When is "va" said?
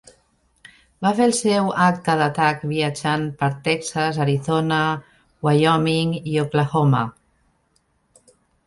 1.05-1.09